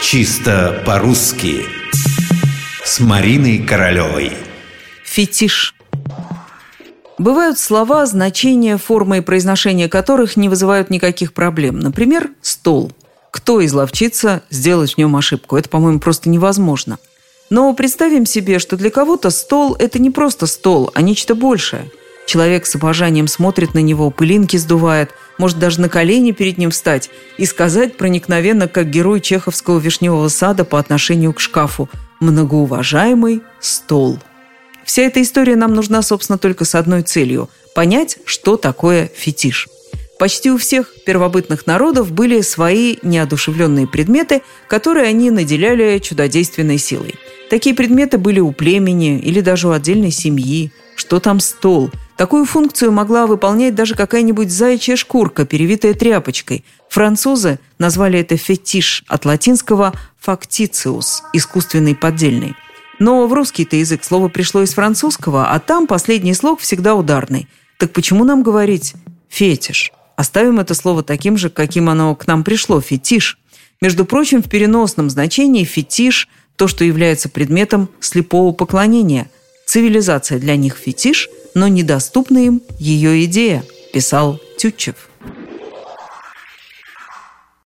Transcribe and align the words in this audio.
Чисто 0.00 0.80
по-русски 0.86 1.66
С 2.84 3.00
Мариной 3.00 3.58
Королевой 3.58 4.32
Фетиш 5.04 5.74
Бывают 7.18 7.58
слова, 7.58 8.06
значения, 8.06 8.76
формы 8.76 9.18
и 9.18 9.20
произношения 9.22 9.88
которых 9.88 10.36
не 10.36 10.48
вызывают 10.48 10.88
никаких 10.88 11.32
проблем. 11.32 11.80
Например, 11.80 12.30
«стол». 12.42 12.92
Кто 13.32 13.64
изловчится 13.66 14.42
сделать 14.50 14.94
в 14.94 14.98
нем 14.98 15.16
ошибку? 15.16 15.56
Это, 15.56 15.68
по-моему, 15.68 15.98
просто 15.98 16.28
невозможно. 16.28 16.98
Но 17.50 17.74
представим 17.74 18.24
себе, 18.24 18.60
что 18.60 18.76
для 18.76 18.90
кого-то 18.90 19.30
стол– 19.30 19.74
это 19.78 19.98
не 19.98 20.10
просто 20.10 20.46
стол, 20.46 20.92
а 20.94 21.02
нечто 21.02 21.34
большее. 21.34 21.90
Человек 22.28 22.66
с 22.66 22.74
обожанием 22.74 23.26
смотрит 23.26 23.72
на 23.72 23.78
него, 23.78 24.10
пылинки 24.10 24.58
сдувает, 24.58 25.14
может 25.38 25.58
даже 25.58 25.80
на 25.80 25.88
колени 25.88 26.32
перед 26.32 26.58
ним 26.58 26.70
встать 26.70 27.08
и 27.38 27.46
сказать 27.46 27.96
проникновенно, 27.96 28.68
как 28.68 28.90
герой 28.90 29.22
чеховского 29.22 29.78
вишневого 29.78 30.28
сада 30.28 30.66
по 30.66 30.78
отношению 30.78 31.32
к 31.32 31.40
шкафу 31.40 31.88
«Многоуважаемый 32.20 33.40
стол». 33.60 34.18
Вся 34.84 35.04
эта 35.04 35.22
история 35.22 35.56
нам 35.56 35.72
нужна, 35.72 36.02
собственно, 36.02 36.36
только 36.36 36.66
с 36.66 36.74
одной 36.74 37.00
целью– 37.00 37.48
понять, 37.74 38.18
что 38.26 38.58
такое 38.58 39.10
фетиш. 39.16 39.66
Почти 40.18 40.50
у 40.50 40.58
всех 40.58 40.92
первобытных 41.06 41.66
народов 41.66 42.12
были 42.12 42.42
свои 42.42 42.96
неодушевленные 43.00 43.86
предметы, 43.86 44.42
которые 44.68 45.06
они 45.06 45.30
наделяли 45.30 45.98
чудодейственной 45.98 46.76
силой. 46.76 47.14
Такие 47.48 47.74
предметы 47.74 48.18
были 48.18 48.40
у 48.40 48.52
племени 48.52 49.18
или 49.18 49.40
даже 49.40 49.68
у 49.68 49.70
отдельной 49.70 50.10
семьи. 50.10 50.72
Что 50.94 51.20
там 51.20 51.40
стол? 51.40 51.90
Такую 52.18 52.46
функцию 52.46 52.90
могла 52.90 53.28
выполнять 53.28 53.76
даже 53.76 53.94
какая-нибудь 53.94 54.50
заячья 54.50 54.96
шкурка, 54.96 55.46
перевитая 55.46 55.94
тряпочкой. 55.94 56.64
Французы 56.88 57.60
назвали 57.78 58.18
это 58.18 58.36
фетиш 58.36 59.04
от 59.06 59.24
латинского 59.24 59.94
«фактициус»– 60.18 61.22
искусственный 61.32 61.94
поддельный. 61.94 62.56
Но 62.98 63.24
в 63.28 63.32
русский-то 63.32 63.76
язык 63.76 64.02
слово 64.02 64.26
пришло 64.26 64.62
из 64.62 64.74
французского, 64.74 65.52
а 65.52 65.60
там 65.60 65.86
последний 65.86 66.34
слог 66.34 66.58
всегда 66.58 66.96
ударный. 66.96 67.46
Так 67.78 67.92
почему 67.92 68.24
нам 68.24 68.42
говорить 68.42 68.94
«фетиш»? 69.28 69.92
Оставим 70.16 70.58
это 70.58 70.74
слово 70.74 71.04
таким 71.04 71.36
же, 71.36 71.50
каким 71.50 71.88
оно 71.88 72.16
к 72.16 72.26
нам 72.26 72.42
пришло– 72.42 72.80
фетиш. 72.82 73.38
Между 73.80 74.04
прочим, 74.04 74.42
в 74.42 74.48
переносном 74.50 75.08
значении 75.08 75.62
фетиш– 75.62 76.28
то, 76.56 76.66
что 76.66 76.82
является 76.82 77.28
предметом 77.28 77.88
слепого 78.00 78.52
поклонения. 78.52 79.30
Цивилизация 79.68 80.40
для 80.40 80.56
них 80.56 80.76
фетиш, 80.76 81.28
но 81.58 81.66
недоступна 81.66 82.38
им 82.38 82.62
ее 82.78 83.24
идея, 83.24 83.64
писал 83.92 84.40
Тютчев. 84.58 85.10